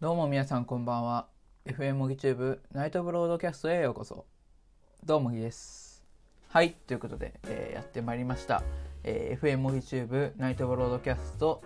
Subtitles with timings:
[0.00, 1.26] どうも皆さんこんばんは。
[1.66, 4.26] FM 模擬チューブナイトブロードキャストへようこそ。
[5.04, 6.04] どうもぎです。
[6.46, 8.62] はいということで、えーやってまいりました、
[9.02, 11.62] えー FM 模擬チューブナイトブロードキャスト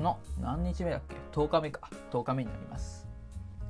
[0.00, 1.90] の何日目だっけ？10日目か。
[2.10, 3.06] 10日目になります。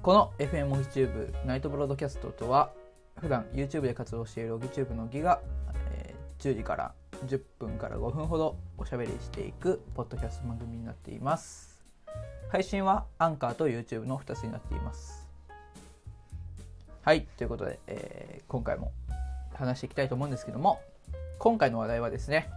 [0.01, 2.71] この FM 模擬チューブナイトブロードキャストとは
[3.19, 5.41] 普段 YouTube で活動しているオギチューブのギが、
[5.91, 6.95] えー10時から
[7.27, 11.72] 10分から5分ほどおしゃべりしていくポッドキャスト番組になっています。
[12.51, 15.27] 配信はアンカーと YouTube の2つになっています。
[17.03, 18.93] はいということで、えー今回も
[19.55, 20.81] 話していきたいと思うんですけども
[21.39, 22.51] 今回の話題はですね、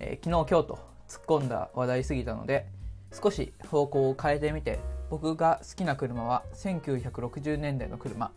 [0.00, 2.66] えー昨日今日と突っ込んだ話題すぎたので
[3.12, 8.32] 少し方向を変えてみて僕が好きな車は1960年代の車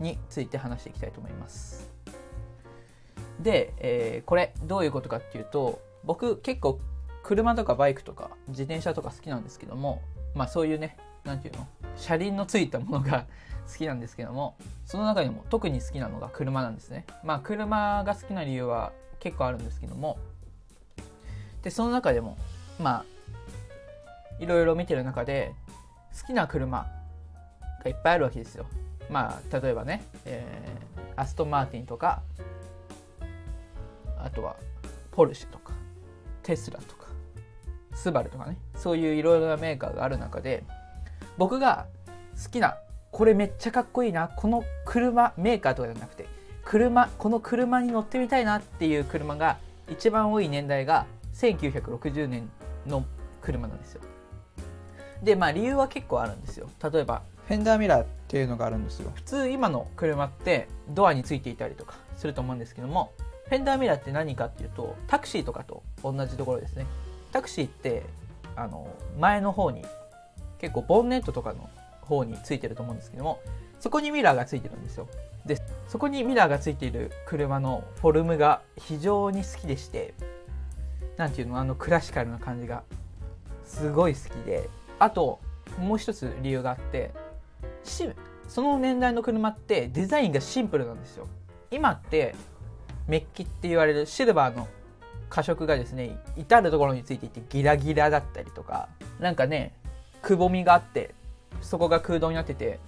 [0.00, 1.90] について話していきたいと思います。
[3.40, 6.80] で、えーこれどういうことかっていうと僕結構
[7.24, 10.02] 車とかバイクとか自転車とか好きなんですけども
[10.34, 11.66] まあそういうねなんていうの
[11.96, 13.24] 車輪のついたものが
[13.66, 17.06] 好きなんですけどもその中でも特に好きなのが車なんですね。
[17.22, 20.18] まあ車が好きな理由は結構あるんですけども
[21.62, 22.36] でその中でも
[22.78, 23.04] まあ
[24.38, 25.54] いろいろ見てる中で
[26.20, 26.86] 好きな車
[27.82, 28.66] がいっぱいあるわけですよ。
[29.08, 32.22] まあ例えばね、えーアストンマーティンとか
[34.18, 34.56] あとは
[35.12, 35.72] ポルシェとか
[36.42, 37.03] テスラとか。
[37.94, 40.64] スバルとかねそういういろいろなメーカーがある中で
[41.38, 41.86] 僕が
[42.42, 42.76] 好きな
[43.10, 46.26] これめっちゃかっこいいなこの車メーカーとかじゃなくて
[46.64, 52.50] 車この車に乗ってみたいなっていう車が一番多い年代が1960年
[52.86, 53.04] の
[53.40, 54.00] 車なんですよ。
[55.22, 56.68] でまあ理由は結構あるんですよ。
[56.82, 59.10] 例えばフェンダーミラーっていうのがあるんですよ。
[59.14, 63.12] 普通今の車ってドアについていたりとかすると思うんですけども
[63.48, 66.86] フェンダーミラーって何かっていうとタクシーとかと同じところですね
[67.34, 68.04] タクシーって
[68.54, 68.88] あの
[69.18, 69.82] 前の方に
[70.60, 71.68] 結構ボンネットとかの
[72.02, 73.40] 方についてると思うんですけども
[73.80, 75.08] そこにミラーがついてるんですよ。
[75.44, 80.14] でそこにミラーがついている車のフォルムが非常に好きでして
[81.16, 82.84] なんていうのあのクラシカルな感じが
[83.64, 85.40] すごい好きであと
[85.80, 87.12] もう一つ理由があって
[88.46, 91.26] その年代の車ってデザインがシンプルなんですよ。
[91.72, 92.36] 今って
[93.08, 94.68] メッキって言われるシルバーの
[95.34, 99.74] 過色がですね至る所についていてギラギラだったりとかなんかね
[100.22, 101.12] くぼみがあって
[101.60, 102.78] そこが空洞になってて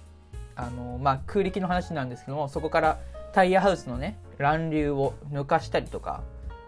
[0.55, 2.99] あのまあ空力の話なんですけどもそこから
[3.33, 6.23] タイヤハウスのね乱流を抜かしたりとか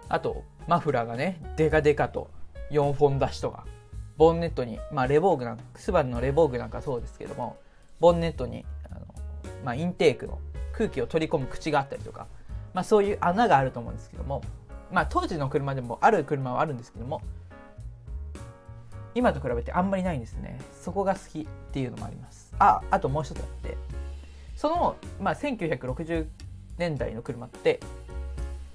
[0.09, 2.29] あとマフラーがねデカデカと
[2.71, 3.65] 4本出しとか
[4.17, 7.55] ボンネットにまあレボーグなんかスバルのレボーグなんかそうですけども
[8.01, 9.05] ボンネットにあの、
[9.63, 10.39] まあ、インテークの
[10.73, 12.27] 空気を取り込む口があったりとか、
[12.73, 14.41] まあ、そういう穴があると思うんですけども、
[14.91, 17.21] まあ、当時の車でもある車はあるんですけども
[19.15, 20.59] 今と比べてあんまりないんですね。
[20.81, 22.53] そこが好きっていうのもあります。
[22.59, 23.77] ああともう一つあって
[24.55, 26.27] その、まあ、1960
[26.77, 27.79] 年代の車って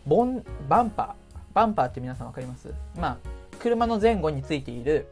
[0.07, 2.73] ボンバンパーバンパーって皆さん分かります？
[2.99, 3.19] まあ
[3.61, 5.07] 車の前後についている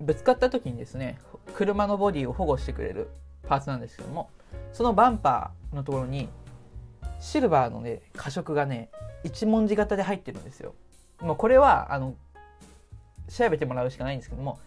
[0.00, 1.18] ぶつかった時にですね
[1.54, 3.08] 車のボディを保護してくれる
[3.48, 4.30] パーツなんですけども
[4.72, 6.28] そのバンパーのところに
[7.20, 8.90] シルバーのね過色がね
[9.26, 10.74] 一文字型で入ってるんですよ。
[11.20, 12.14] もうこれはあの
[13.28, 14.60] 調べてもらうしかないんですけども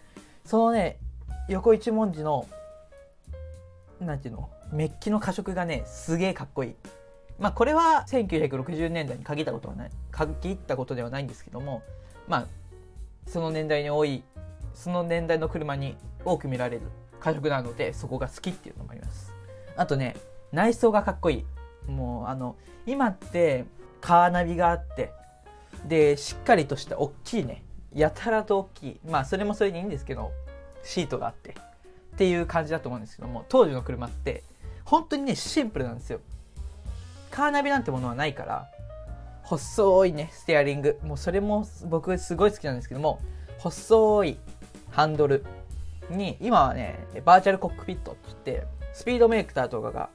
[0.44, 0.98] そのね
[1.48, 2.46] 横一文字の
[4.00, 6.74] なんていうのメッキの過色がねすげえかっこいい。
[7.38, 11.82] まあこれは1960年代に限ったことはない限ったことではないんですけども
[12.28, 12.46] まあ
[13.26, 14.22] その年代に多い
[14.74, 16.82] その年代の車に多く見られる
[17.18, 19.32] 過色なのでそこが好きっていうのもあります。
[19.76, 20.16] あとね
[20.52, 21.44] 内装がかっこい
[21.88, 21.90] い。
[21.90, 22.56] もうあの
[22.86, 23.64] 今って
[24.00, 25.12] カーナビがあって
[25.86, 30.32] でしっかりとした大きいねやたらと大きいまあそれもそれでいいんですけど
[30.82, 31.54] シートがあってっ
[32.18, 34.42] ていう感じだと思うんですけども当時の車って
[34.84, 36.20] 本当にねシンプルなんですよ。
[37.30, 38.68] カーナビなんてものはないから
[39.42, 40.98] 細いねステアリング。
[41.02, 43.20] もうそれも僕すごい好きなんですけども
[43.58, 44.38] 細い
[44.90, 45.44] ハンドル
[46.10, 50.10] に今はねバーチャルコックピットって言ってスピードメーターとかが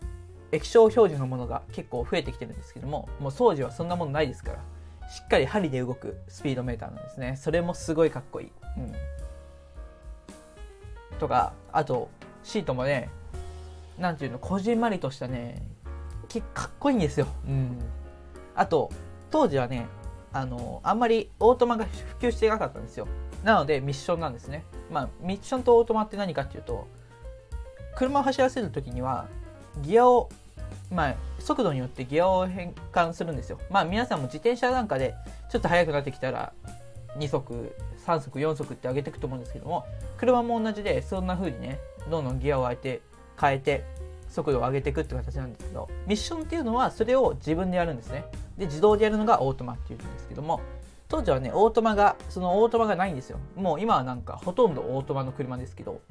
[0.55, 4.59] 液晶表示のものが結構増えてきてるんですけどももう当時はそんなものないですから
[5.09, 7.35] しっかり針で動くスピードメーターなんですね。
[7.37, 8.91] それもすごいかっこいい、うん、
[11.19, 12.09] とかあと
[12.43, 13.09] シートもね
[13.99, 15.61] なんていうのこじんまりとしたね
[16.27, 17.77] きかっこいいんですよ、うん、
[18.55, 18.89] あと
[19.29, 19.87] 当時はね
[20.33, 23.07] あのあんまりオートマが普及していなかったんですよ。
[23.43, 24.65] なのでミッションなんですね。
[24.91, 26.87] まあミッションとオートマって何かっていうと
[27.95, 29.27] 車を走らせる時には
[29.81, 30.29] ギアを
[30.91, 33.59] まあ速度によってギアを変換するんですよ。
[33.69, 35.15] まあ皆さんも自転車なんかで
[35.49, 36.53] ちょっと速くなってきたら
[37.17, 39.85] 2速3速4速って上げていくと思うんですけども
[40.17, 41.79] 車も同じでそんな風にね
[42.09, 43.01] どんどんギアを変えて
[43.39, 43.83] 変えて
[44.29, 48.25] 速度を上げていくって形なんですけどミッションっていうのはそれを自分でやるんですね。
[48.57, 50.61] で自動でやるのがオートマっていうんですけども
[51.07, 53.39] 当時はねオートマがそのオートマがないんですよ。
[53.55, 56.01] もう今はなんかほとんどオートマの車ですけど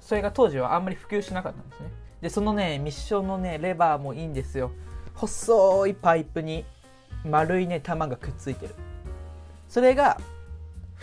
[0.00, 1.90] それが当時はあんまり普及しなかったんですね。
[2.22, 4.70] でそのねミッションのねレバーもいいんですよ。
[5.14, 6.64] 細いパイプに
[7.24, 8.74] 丸いね玉がくっついてる。
[9.68, 10.18] それが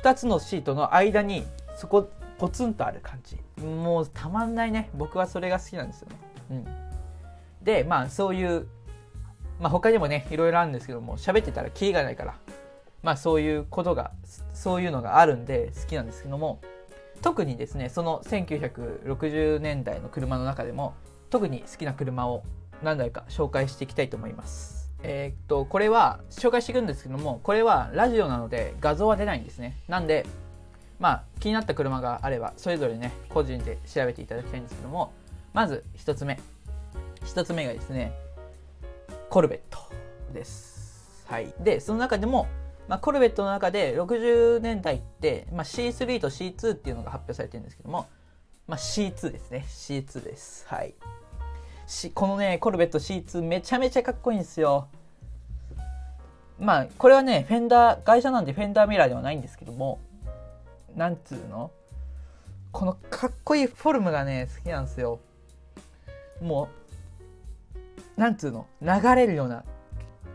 [0.02, 1.46] 2つのシートの間に
[1.76, 3.38] そこポツンとある感じ。
[3.64, 4.90] もうたまんないね。
[4.96, 6.16] 僕はそれが好きなんですよね、
[6.52, 6.66] うん、
[7.62, 8.68] でまあそういう
[9.60, 12.36] まあ他にもねいろいろあるんですけども喋ってたらキリがないから
[13.04, 14.12] まあそういうことが
[14.54, 16.62] そういうのがあるんで好きなんですけども
[17.22, 20.94] 特にですねその1960年代の車の中でも
[21.30, 22.44] 特に好きな車を
[22.84, 24.90] 何台か紹介していきたいと思います。
[25.02, 29.78] えー、っとこれは紹介していくんですけどもこれはラジオなので画像は出ないんですね。
[29.88, 30.26] なんで
[31.00, 35.14] まあ気になった車があればそれぞれね個人で調べていただきたいんですけども
[35.54, 36.40] まず1つ目。
[37.24, 38.14] 1つ目がですね
[39.30, 39.80] コルベット
[40.34, 41.26] です。
[41.28, 41.54] はい。
[41.60, 42.48] でその中でも
[42.90, 48.08] まあ、コルベットの中で60年代って、まあ、C3 と C2 っていうのが発表されてるんですけども、
[48.70, 49.66] まあ、C2 ですね。
[49.68, 50.64] C2 です。
[50.68, 50.94] はい、
[52.14, 54.88] このねコルベット C2 めちゃめちゃかっこいいんですよ。
[56.60, 60.00] まあこれはねフェンダー会社なんでフェンダーミラーではないんですけども
[60.96, 61.72] なんつうの？
[62.72, 65.20] このかっこいいフォルムがね好きなんですよ。
[66.40, 66.70] も
[68.18, 68.68] うなんつうの？
[68.84, 69.64] 流れるような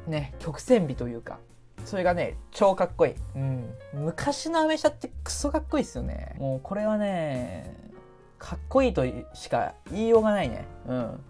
[0.09, 1.39] ね曲線美というか
[1.85, 6.35] それがね超かっこいい、うん、昔のアメ車ってクソかっこいいっすよね。
[6.41, 7.84] もうこれはね
[8.45, 10.67] かっこいいとしか言いようがないね。
[10.87, 11.21] うん。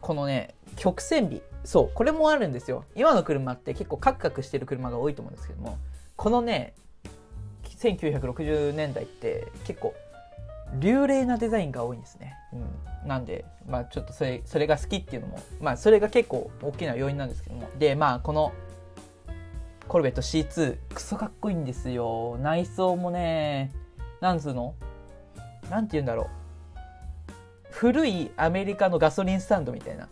[0.00, 1.42] このね曲線美。
[1.64, 2.84] そうこれもあるんですよ。
[2.94, 5.78] 今の車って結構カクカクしてる車が多いと思うんですけども。
[6.14, 6.74] このね
[7.64, 9.92] 1960年代って結構
[10.78, 17.68] 流麗なデザインが多いんですね、うん、なんでまあちょっとそれそれが好きっていうのもまあそれが結構大きな要因なんですけども。
[17.80, 18.52] でまあこの
[19.88, 22.38] コルベット C2 クソかっこいいんですよ。
[22.40, 23.72] 内装もね
[24.20, 24.76] なんつうの？
[25.70, 26.26] なんて言うんだろう。
[27.70, 30.08] 古いアメリカのガソリンスタンドみたいな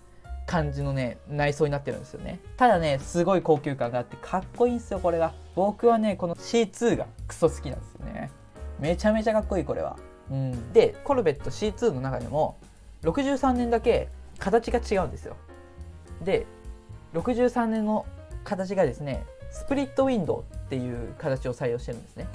[0.46, 2.40] 感じのね内装になってるんですよね。
[2.56, 5.34] ただねすごい高級感があってかっこいいんですよこれが。
[5.56, 8.30] 僕はねこの C2 がクソ好きなんですよね。
[8.78, 9.98] めちゃめちゃかっこいいこれは、
[10.30, 12.56] うん、でコルベット C2 の中でも
[13.02, 14.08] 63年だけ
[14.38, 15.36] 形が違うんですよ。
[16.22, 16.46] で
[17.14, 18.06] 63年の
[18.44, 22.28] 形がですねスプリットウィンドウっていう形を採用してるんですね。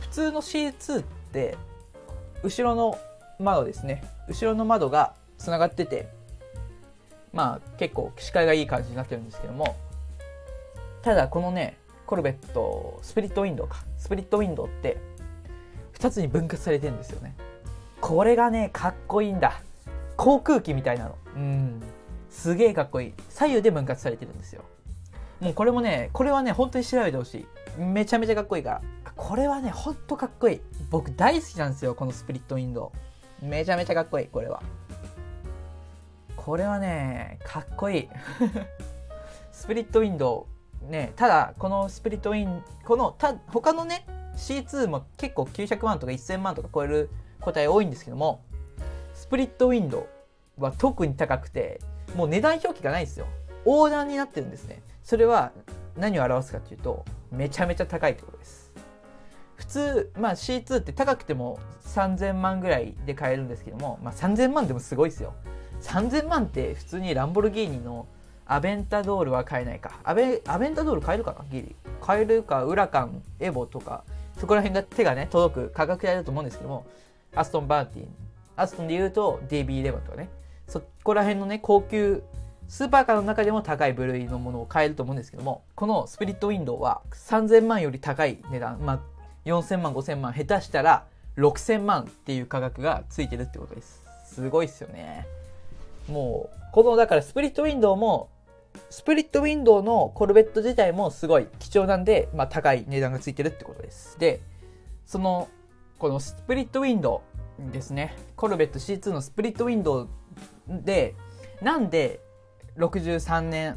[0.00, 1.02] 普通の C2 っ
[1.32, 1.56] て
[2.42, 2.98] 後ろの
[3.38, 4.04] 窓ですね。
[4.28, 6.08] 後ろの窓がつながってて
[7.32, 9.76] まあ結構視界がいい感じになってるんですけども
[11.02, 13.78] ただこのねコルベットスプリットウィンドウか。
[13.96, 14.98] スプリットウィンドウって
[15.94, 17.34] 2つに分割されてるんですよね。
[18.00, 19.60] これがねかっこいいんだ。
[20.16, 21.16] 航空機みたいなの。
[21.36, 21.82] うん。
[22.28, 23.14] すげえかっこいい。
[23.28, 24.62] 左右で分割されてるんですよ。
[25.40, 27.46] もうこれもねこれはね本当に調べてほし
[27.78, 27.80] い。
[27.80, 28.82] めちゃめちゃかっこいいから
[29.16, 30.60] これはねほんとかっこいい。
[30.90, 32.92] 僕大好きなんですよこのスプリットウィンド
[33.42, 33.46] ウ。
[33.46, 34.62] めちゃめちゃかっこいいこれは。
[36.36, 38.08] これはねかっこいい。
[39.52, 40.46] スプリットウィンド
[40.86, 44.06] ウねただこのスプリットウィンこのた他のね
[44.36, 47.10] C2 も結構900万とか1000万とか超える
[47.40, 48.42] 個体多いんですけども
[49.14, 50.08] スプリットウィンド
[50.58, 51.80] ウは特に高くて
[52.14, 53.26] もう値段表記がないんですよ。
[53.64, 54.82] 横断になってるんですね。
[55.04, 55.52] それは
[55.96, 58.61] 何を表すかというとめちゃめちゃ高いってことです。
[59.62, 65.34] 普通、まあ、C2 って高くても3000万ぐらいで買えるんですけども、まあ、3000万でもすごいですよ。
[65.82, 68.08] 3000万って普通にランボルギーニの
[68.44, 70.00] アベンタドールは買えないか。
[70.02, 71.44] アベアベンタドール買えるかな？
[71.48, 71.76] ギリ。
[72.00, 74.02] 買えるかウラカンエボとか。
[74.36, 76.84] そこら辺が手がね届く価格帯だと思うんですけども
[77.36, 78.08] アストンバーティン。
[78.56, 80.28] アストンで言うと DB11 とかね。
[80.66, 82.24] そこら辺のね高級
[82.66, 89.00] スーパーカーの中でも高い部類のものを買えると思うんですけども、このスプリットウィンドウは3000万より高い値段、まあ、
[89.44, 91.06] 4000万、5000万、下手したら
[91.36, 94.02] 6000万っていう価格がついてるってことです。
[94.26, 95.26] すごいっすよね。
[96.08, 98.30] もう、この、だからスプリットウィンドウも、
[98.90, 104.18] スプリットウィンドウのコルベット自体もすごい貴重なんで、まあ、高い値段がついてるってことです。
[104.18, 104.40] で、
[105.04, 105.48] その、
[105.98, 107.22] このスプリットウィンド
[107.68, 108.16] ウですね。
[108.36, 110.08] コルベット C2 のスプリットウィンドウ
[110.68, 111.14] で、
[111.60, 112.20] なんで
[112.76, 113.76] 63年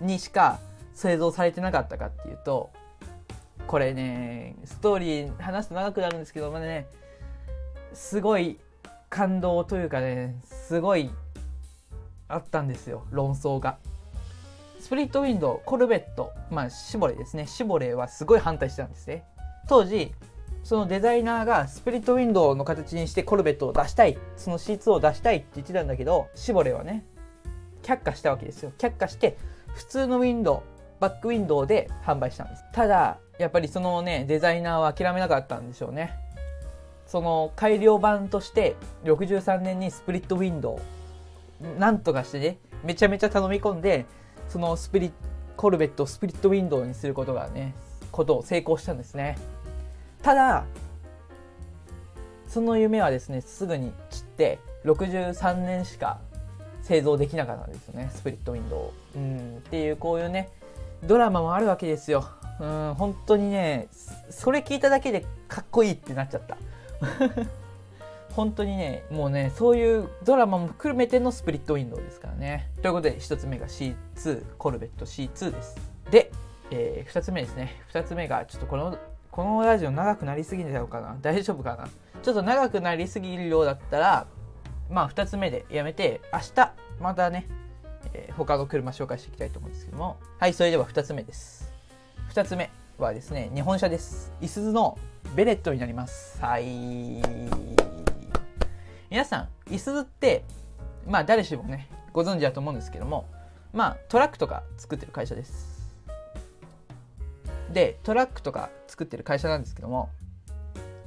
[0.00, 0.58] にしか
[0.94, 2.70] 製造されてなかったかっていうと
[3.70, 6.88] これねストーリー話すと長くなるんですけどもね
[7.92, 8.58] すごい
[9.08, 11.08] 感動というかねすごい
[12.26, 13.78] あったんですよ論争が。
[14.80, 17.46] スプリットウィンドウコルベットまあシボレーですね。
[17.46, 19.22] シボレーはすごい反対してたんですね。
[19.68, 20.12] 当時
[20.64, 27.04] そのデザイナーがスプリットウィンドウの形にしてコルベットを出したいその C2 を出したいって言ってたんだけどシボレーはね
[27.84, 28.72] 却下したわけですよ。
[28.78, 29.36] 却下して
[29.74, 30.64] 普通のウィンド
[30.98, 32.64] ウバックウィンドウで販売したんです。
[32.72, 36.14] ただやっぱりそのねデザイナーは諦めなかったんでしょうね。
[37.06, 40.78] その改良版として63年にスプリットウィンド
[41.60, 44.04] ウなんとかしてねめちゃめちゃ頼み込んで
[44.48, 45.10] そのスプリ
[45.56, 47.74] コルベットをスプリットウィンドウにすることがね
[48.12, 49.38] ことを成功したんですね。
[50.22, 50.66] ただ
[52.46, 56.20] その夢はですねすぐに散って63年しか
[56.82, 60.50] 製造できなかったんですよねスプリットウィンドウうんっていうこういうね
[61.04, 62.28] ドラマもあるわけですよ。
[62.60, 63.88] うん本当にね
[64.28, 66.56] それ聞いただけでかっこいいってなっちゃった。
[68.36, 72.70] 本当にねもうねそういうドラマも含めてのスプリットウィンドウですからね。
[72.82, 75.76] ということで1つ目が C2 コルベット C2 です。
[76.10, 76.30] で、
[76.70, 77.82] えー、2つ目ですね。
[77.92, 78.96] 2つ目がちょっとこの
[79.30, 81.16] このラジオ長くなりすぎちゃうかな。
[81.22, 81.88] 大丈夫かな。
[82.22, 84.26] ちょっと長くなりすぎるようだったら
[84.90, 87.46] まあ2つ目でやめて明日またね、
[88.12, 90.18] えー、他の車紹介していきたいと思うんですけども。
[90.38, 91.69] はいそれでは2つ目です。
[92.30, 94.32] 2つ目はですね日本車です。
[94.40, 94.96] いすゞの
[95.34, 96.40] ベレットになります。
[96.40, 97.20] はい。
[99.10, 100.44] 皆さんいすゞって
[101.08, 103.26] まあ誰しもねご存知だと思うんですけども
[103.72, 105.90] まあトラックとか作ってる会社です。
[107.72, 110.08] でトラックとか作ってる会社なんですけども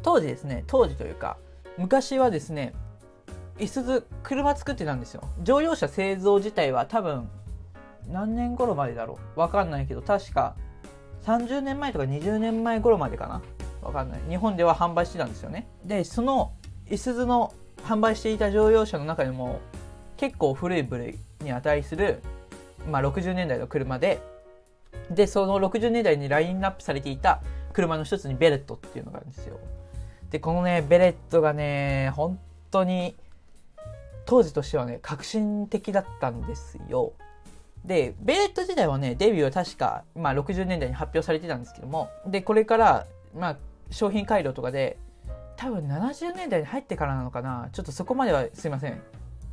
[0.02, 1.38] 当時ですね当時というか
[1.78, 2.74] 昔はですね
[3.60, 5.24] いすゞ車作ってたんですよ。
[5.42, 7.30] 乗用車製造自体は多分
[8.10, 9.40] 何年頃までだろう。
[9.40, 10.58] わかんないけど確か
[11.24, 13.42] 30年前とか20年前頃までかな。
[13.82, 14.22] わかんない。
[14.30, 15.68] 日本では販売してたんですよね。
[15.86, 16.54] でその
[16.90, 17.54] いすゞの
[17.84, 19.60] 販売していた乗用車の中でも
[20.18, 22.22] 結構古い部類に値する、
[22.90, 24.22] まあ、60年代の車で
[25.10, 27.42] でその60年代にラインナップされていた
[27.74, 29.60] 車の一つにベレットっていうのがあるんですよ。
[30.30, 32.40] でこのねベレットがね本
[32.72, 33.16] 当に
[34.26, 37.14] 当時としてはね革新的だったんですよ。
[37.86, 43.58] でベレット自体はねデビューは確か、まあ、60年代に発表されてたんですけどもでこれから、まあ、
[43.92, 44.98] 商品改良とかで
[45.58, 47.70] 多分70年代に入ってからなのかな。
[47.72, 49.02] ちょっとそこまではすいません。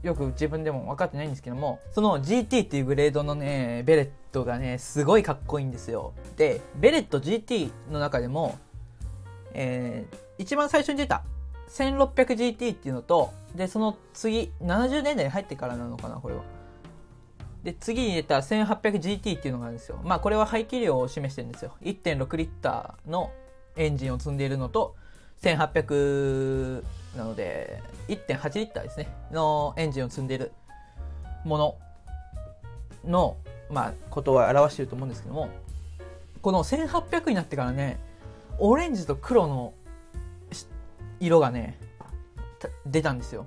[0.03, 6.15] よく自分でも分かってないんですけどもその GT っていうグレードのねベレットがねすごいかっこいいんですよ。
[6.37, 8.59] でベレット GT の中でも、
[9.53, 11.23] えー、一番最初に出た
[11.69, 16.43] 1600GT っていうのとでその次70年代に入ってからなのかなこれは。
[17.63, 20.01] で次に出た 1800GT っていうのがあるんですよ。
[20.03, 21.73] まあこれは排気量を示してるんですよ。
[21.83, 23.31] 1.6リッターの
[23.77, 24.97] エンジンを積んでいるのと
[25.43, 26.83] 1800
[27.17, 29.09] なので1.8リッターですね。
[29.31, 30.53] のエンジンを積んでいる
[31.45, 31.79] もの
[33.05, 33.37] の、
[33.71, 35.49] まあ、ことを表していると思うんですけども
[36.43, 37.99] この1800になってからね
[38.59, 39.73] オレンジと黒の
[41.19, 41.79] 色がね
[42.87, 43.47] 出たんですよ。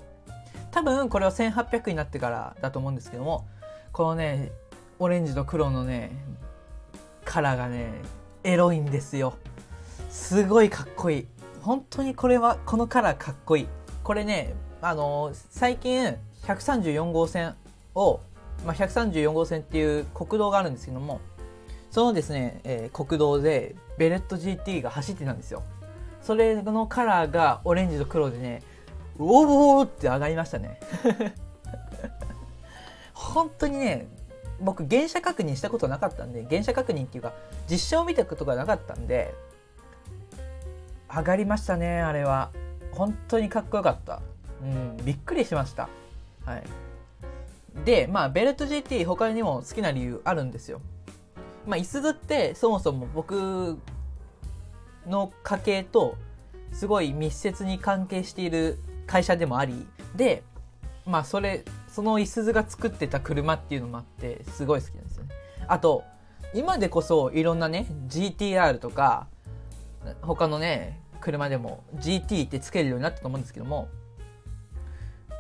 [0.72, 3.46] 多分これは1800になってからだと思うんですけども
[3.94, 4.52] このね
[4.98, 6.12] オレンジと黒のね
[7.24, 7.92] カラーがね
[8.44, 9.36] エロいんですよ。
[10.10, 11.28] すごいかっこいい。
[11.62, 13.68] 本当にこれはこのカラーかっこいい。
[14.04, 17.56] これねあのー、最近134号線
[17.94, 18.20] を、
[18.66, 21.22] まあ、134号線っていう国道があるんですけども
[21.92, 25.62] そのですね、えー、国道でベレット GT が走ってたんですよ。
[26.24, 28.64] それのカラーがオレンジと黒でね
[29.20, 30.80] うおーって上がりましたね。
[33.34, 34.08] 本当にね
[34.62, 37.34] 僕原車確認したことなかったんで原車確認っていうか
[37.70, 39.34] 実写を見たことがなかったんで
[41.10, 42.52] 上がりましたねあれは。
[42.92, 44.22] 本当にかっこよかった。
[44.62, 45.90] うんびっくりしました。
[46.46, 46.63] はい。
[47.86, 50.82] でまあベルト GT 他にも好きな理由あるんですよ。
[51.68, 53.78] まあいすゞってそもそも僕
[55.08, 56.18] の家系と
[56.72, 60.44] すごい密接に関係している会社でもありで
[61.06, 61.63] まあそれ
[61.94, 65.36] そのいすゞが作ってた車っていうのもあってすごい好きなんですよね。
[65.68, 66.04] あと
[66.54, 69.28] 今でこそいろんなね GTR とか
[70.22, 73.90] 他のね車でも GT ってつけるようになったと思うんですけども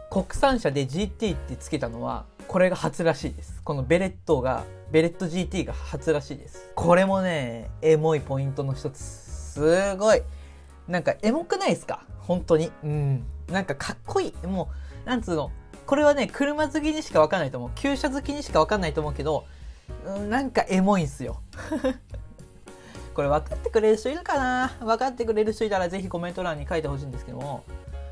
[0.09, 3.61] 国産車で GT ってつけたのはこれが初らしいです。
[3.63, 6.71] このベレットがベレット GT が初らしいです。
[6.75, 8.99] これもねエモいポイントの一つ。
[8.99, 10.21] すごい。
[10.87, 12.05] なんかエモくないですか？
[12.19, 12.71] 本当に。
[12.83, 13.23] うん。
[13.47, 14.47] なんかかっこいい。
[14.47, 14.69] も
[15.05, 15.51] うなんつうの？
[15.85, 19.45] これはね車好きにしか分かんないと思う旧車好きにしか分かんないと思うけど
[20.29, 21.41] なんかエモいんすよ
[23.13, 24.71] これ分かってくれる人いるかな？
[24.79, 27.63] 分かってくれる人いたらぜひコメント欄に書いてほしいんですけども、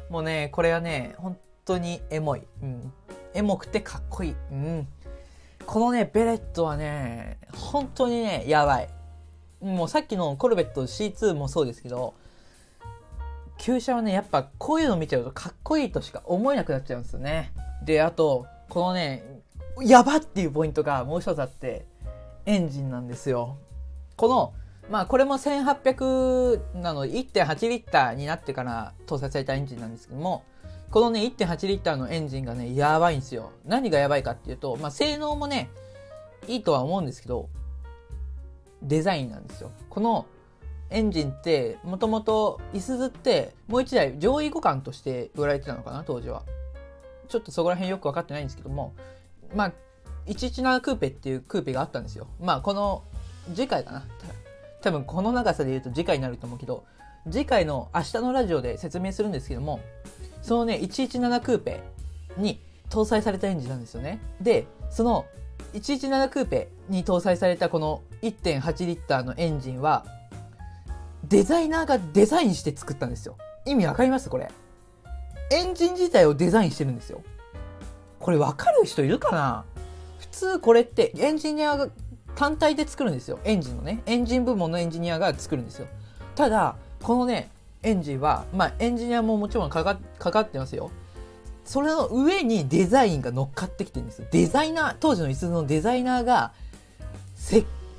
[0.10, 2.44] もうね、これはね、本当にエモい。
[2.62, 2.94] うん。
[3.34, 4.36] エモくてかっこいい。
[4.52, 4.88] うん。
[5.66, 8.90] このね、ベレットはね、本当にね、やばい。
[9.62, 12.14] もうさっきのコルベット C2 もそうですけど、
[13.62, 17.54] 旧車はねやっぱこういうの見ちゃうとかっこいいとしか思えなくなっちゃうんですよね。
[17.86, 19.24] であとこのね
[19.82, 21.86] やばっていうポイントがもう一つあって
[22.48, 23.58] エンジンなんですよ。
[24.16, 24.54] この
[24.90, 30.44] まあこれも1800なので1.8リッターになってから搭載されたエンジンなんですけども
[30.90, 33.52] このね1.8リッターのエンジンがねやばいんですよ。
[33.64, 35.70] 何がやばいかっていうとまあ性能もね
[36.48, 37.48] いいとは思うんですけど
[38.82, 39.70] デザインなんですよ。
[39.88, 40.26] この
[40.92, 46.44] エンジンってもともといすゞってもう一台上位互換として売られてたのかな当時は。
[47.30, 48.94] ちょっとそこら辺よく分かってないんですけども
[49.56, 49.72] まあ
[50.28, 52.28] 117クーペっていうクーペがあったんですよ。
[52.42, 53.04] まあこの
[53.56, 54.04] 次回かな。
[54.82, 56.84] 多分この長さで言うと次回になると思うけど
[57.30, 59.80] 次回の明日のラジオで説明するんですけども
[60.42, 61.84] そのね117クーペ
[62.38, 64.20] に搭載されたエンジンなんですよね。
[64.42, 65.26] でその
[65.74, 70.06] 117クーペに搭載されたこの1.8リッターのエンジンは
[71.32, 73.38] デザイナーがデザインして作ったんですよ。
[73.66, 74.30] 意味わかります？
[74.30, 74.52] これ。
[75.50, 77.24] エンジン自体をデザインしてるんですよ。
[78.20, 79.64] これわかる人いるかな？
[80.20, 81.88] 普通これってエンジニアが
[82.36, 83.40] 単体で作るんですよ。
[83.46, 84.04] エンジンのね。
[84.06, 85.88] エンジン部門のエンジニアが作るんですよ。
[86.36, 87.50] ただこのね
[87.82, 90.92] エンジンはまあエンジニアももちろんかかかかってますよ。
[91.64, 94.28] それの上にデザインが乗っかってきてるんですよ。
[94.32, 96.52] デザイナー当時の椅子のデザイナーが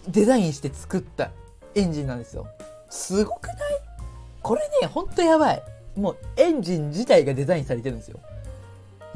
[0.09, 1.31] デザインして作った
[1.75, 2.47] エンジンなんですよ。
[2.93, 3.57] すごくない？
[4.43, 5.63] これねほんとやばい。
[5.97, 8.21] もうエンジン自体がデザインされてるんですよ。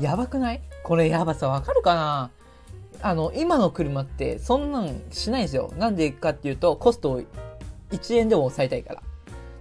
[0.01, 0.63] やばくない？
[0.83, 2.31] これやばさわかるかな？
[3.03, 5.73] あの今の車ってそんなんしないんですよ。
[5.77, 7.23] なんでかっていうとコストを
[7.91, 9.03] 1円でも抑えたいから。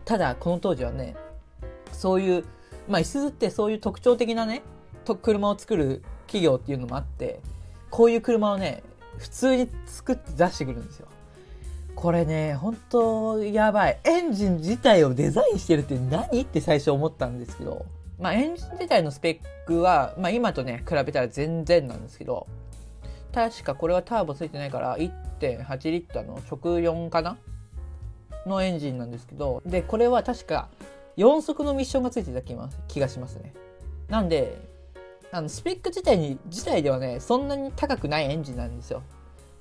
[0.06, 1.16] ただこの当時はね
[1.92, 2.46] そういう
[2.88, 4.62] まあいすゞってそういう特徴的なね
[5.04, 7.42] と車を作る企業っていうのもあって
[7.90, 8.82] こういう車をね
[9.18, 11.08] 普通に作って出してくるんですよ。
[11.96, 14.00] これね本当やばい。
[14.04, 16.42] エンジン自体をデザインしてるって何？
[16.42, 17.86] って最初思ったんですけど。
[18.20, 22.48] まあエンジン自体のスペックは、まあ、今とね比べたら全然なんですけど。
[23.34, 27.38] 確かこれはターボついてないから1.8リッターの直4かな？
[28.46, 29.62] のエンジンなんですけど。
[29.66, 30.70] でこれは確か
[31.18, 33.54] 4速のミッションがついてた気がしますね。
[34.08, 34.58] なんで
[35.32, 39.02] あのスペック自体に自体ではねそんなに高くないエンジンなんですよ。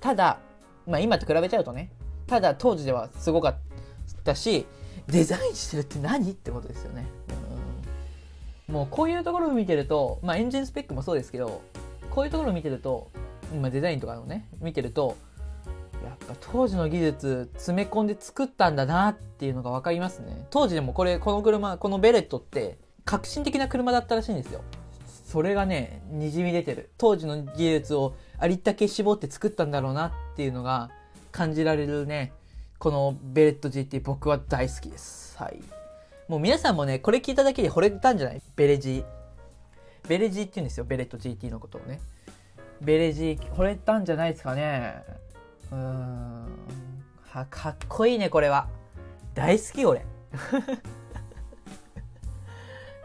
[0.01, 0.39] ただ
[0.87, 1.91] まあ今と比べちゃうとね
[2.27, 3.57] ただ当時ではすごかっ
[4.25, 4.67] たし
[5.07, 6.31] デザインしてるって何？
[6.31, 7.07] ってことですよね、
[8.69, 11.63] うん、もうこういうところを見てるとまあエンジンスペックもそうですけど
[12.11, 13.11] こういうところを見てると、
[13.61, 15.17] まあ、デザインとかのね見てると
[16.03, 20.47] やっぱ当時の技術詰め込んで作ったんだなっていうのが分かりますね。
[20.51, 24.63] 当時でもこれこの車このベレットって革新的な車だったらしいんですよ。
[25.27, 26.91] それがねにじみ出てる。
[26.99, 30.91] 当時の技術をありったけ絞って作ったんだろうなっていうのが
[31.35, 32.33] 感じられるね。
[32.79, 35.37] このベレット GT 僕は大好きです。
[35.37, 35.59] はい。
[36.29, 38.43] もう皆さんもねこれ聞いただけで惚れたんじゃない？
[38.55, 39.05] ベレ G
[40.09, 40.85] ベレ G って言うんですよ。
[40.85, 42.01] ベレット GT のことをね。
[42.81, 44.95] ベレ G 惚れたんじゃないですかね。
[45.73, 46.47] うーん。
[47.31, 48.69] はかっこいいねこれは。
[49.35, 50.07] 大好き俺。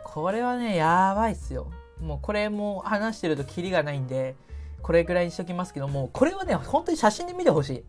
[0.04, 1.72] これはねやばいっすよ。
[2.00, 4.36] もうこれも話してるとキリがないんで
[4.84, 7.84] これぐらいにしときますけどもこれはね本当に写真で見てほしい。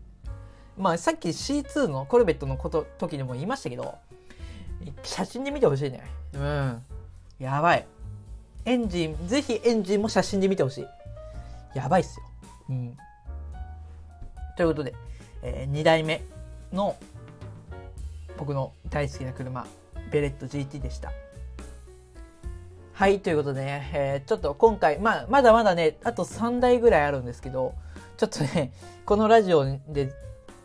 [0.77, 3.95] まあさっき C2 のコルベットのこと時にも言いましたけど
[5.03, 6.03] 写真で見てほしいね。
[6.33, 6.83] うん。
[7.39, 7.85] やばい。
[8.65, 10.85] エンジンぜひエンジンも写真で見てほしい。
[11.75, 12.25] やばいっすよ。
[12.69, 12.97] うん。
[14.57, 14.93] ということで、
[15.43, 16.21] えー、2代目
[16.71, 16.95] の
[18.37, 19.65] 僕の大好きな車
[20.11, 21.11] ベレット GT でした。
[22.93, 27.73] はい、ということでね、えー、ちょっと今回、まあ、まだまだね、あと3台ぐらいあるんですけど、
[28.17, 28.71] ちょっとね、
[29.05, 30.13] このラジオで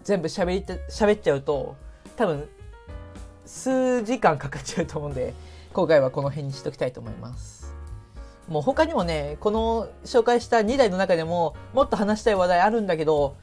[0.06, 1.74] 全部喋りて、喋っちゃうと、
[2.14, 2.48] 多分、
[3.44, 5.34] 数時間かかっちゃうと思うんで、
[5.72, 7.74] 今回はこの辺にしときたいと思います。
[8.46, 13.34] もう他にもね、この紹介した2台の中でも、もっと話したい話題あるんだけど、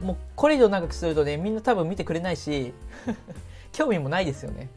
[0.00, 2.72] もうこれ以上長くするとね、みんな多分見てくれないし、
[3.72, 4.70] 興味もないですよね。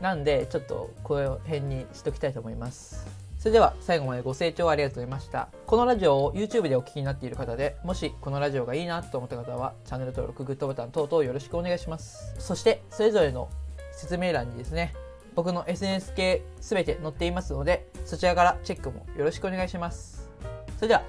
[0.00, 3.06] なんでちょっとこの辺にしときたいと思います
[3.44, 5.50] それでは最後までご清聴ありがとうございました。
[5.66, 12.34] このラジオを YouTube でお聞きになっている方でもしこのラジオがいいなと思った方はチャンネル登録グッドボタン等々よろしくお願いします。
[12.38, 13.50] そしてそれぞれの
[13.92, 14.94] 説明欄にですね
[15.34, 20.30] 僕の SNS 系すべて載っていますのでそちらからチェックもよろしくお願いします。
[20.76, 21.02] それでは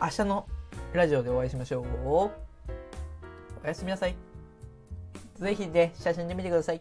[0.00, 0.46] 明日の
[0.92, 1.84] ラジオでお会いしましょう。
[2.06, 2.30] お
[3.66, 4.14] やすみなさい。
[5.34, 6.80] ぜひね写真で見てください。